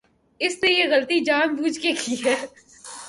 [0.39, 2.35] اس نے یہ غلطی جان بوجھ کے کی ہے۔